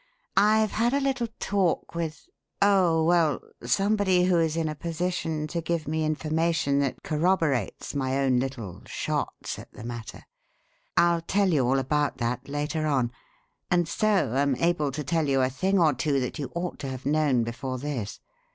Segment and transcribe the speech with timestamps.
[0.35, 2.27] I've had a little talk with
[2.59, 8.17] oh, well, somebody who is in a position to give me information that corroborates my
[8.17, 10.23] own little 'shots' at the matter
[10.97, 13.11] (I'll tell you all about that later on),
[13.69, 16.89] and so am able to tell you a thing or two that you ought to
[16.89, 18.19] have known before this!